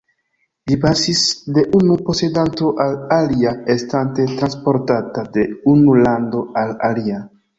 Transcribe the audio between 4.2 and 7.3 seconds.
transportata de unu lando al alia.